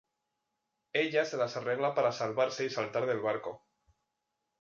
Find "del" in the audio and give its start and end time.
3.05-3.19